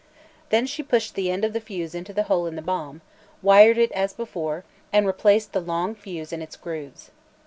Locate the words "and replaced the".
4.91-5.61